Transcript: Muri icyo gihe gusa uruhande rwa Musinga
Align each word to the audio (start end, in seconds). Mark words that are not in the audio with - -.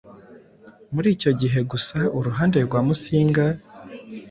Muri 0.93 1.07
icyo 1.15 1.31
gihe 1.39 1.59
gusa 1.71 1.97
uruhande 2.17 2.57
rwa 2.67 2.79
Musinga 2.87 3.43